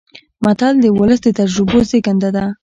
متل 0.43 0.73
د 0.81 0.85
ولس 0.99 1.19
د 1.23 1.27
تجربو 1.39 1.77
زېږنده 1.89 2.29
ده 2.35 2.45